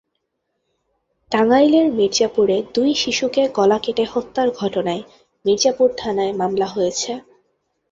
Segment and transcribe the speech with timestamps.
[1.31, 5.03] টাঙ্গাইলের মির্জাপুরে দুই শিশুকে গলা কেটে হত্যার ঘটনায়
[5.45, 7.11] মির্জাপুর থানায় মামলা হয়েছে।